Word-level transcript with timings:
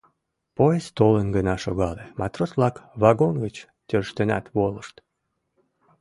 Поезд 0.57 0.89
толын 0.97 1.27
гына 1.35 1.55
шогале, 1.63 2.05
матрос-влак 2.19 2.75
вагон 3.01 3.35
гыч 3.43 3.55
тӧрштенат 3.87 4.45
волышт. 4.55 4.95